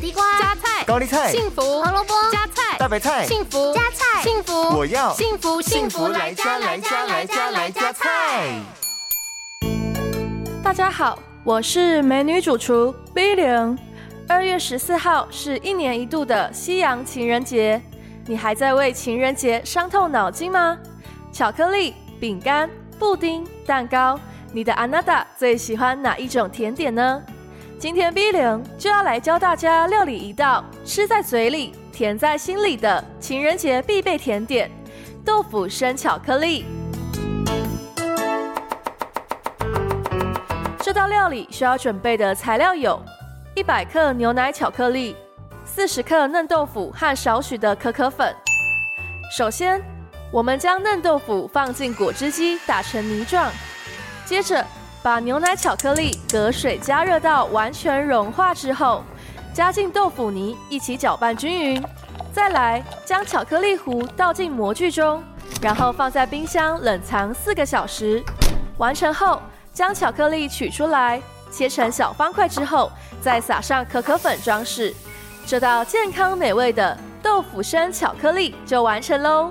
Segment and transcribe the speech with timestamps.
[0.00, 8.58] 地瓜、加菜、高丽菜、幸福、胡萝卜、加菜、大白菜、幸福、加菜、幸福，我要幸福幸福来加来加来加来加菜。
[10.62, 13.78] 大家好，我是美女主厨 B 零。
[14.26, 17.78] 二月十四号是一年一度的西洋情人节，
[18.24, 20.78] 你还在为情人节伤透脑筋吗？
[21.30, 24.18] 巧克力、饼干、布丁、蛋糕，
[24.50, 27.22] 你的 Anada 最喜欢哪一种甜点呢？
[27.80, 34.70] 今天 B 零就要来教大家料理一道吃在嘴里、甜在心里的情人节必备甜点——
[35.24, 36.66] 豆腐生巧克力。
[40.82, 43.02] 这道料理需要准备的材料有：
[43.56, 45.16] 一百克牛奶巧克力、
[45.64, 48.36] 四十克嫩豆腐和少许的可可粉。
[49.34, 49.82] 首先，
[50.30, 53.50] 我们将嫩豆腐放进果汁机打成泥状，
[54.26, 54.62] 接着，
[55.02, 59.02] 把牛奶巧克力隔水加热到完全融化之后，
[59.54, 61.82] 加进豆腐泥一起搅拌均匀。
[62.32, 65.22] 再来将巧克力糊倒进模具中，
[65.62, 68.22] 然后放在冰箱冷藏四个小时。
[68.76, 69.40] 完成后，
[69.72, 74.94] 将巧克力取出来，切成小方块之后，再撒上可可粉装饰。
[75.46, 79.50] 这道健康美味的豆腐生巧克力就完成喽。